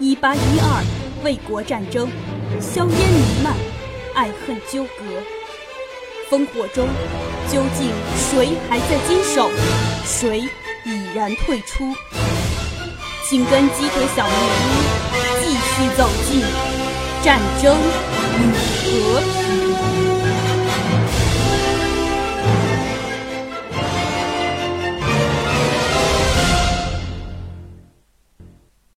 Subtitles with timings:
[0.00, 0.84] 一八一二
[1.22, 2.08] 卫国战争，
[2.60, 3.54] 硝烟弥漫，
[4.14, 6.88] 爱恨纠葛，烽火中，
[7.50, 9.48] 究竟谁还在坚守，
[10.04, 10.40] 谁
[10.84, 11.94] 已然退出？
[13.28, 14.72] 请跟鸡腿小女巫
[15.40, 16.42] 继续走进
[17.22, 18.73] 战争。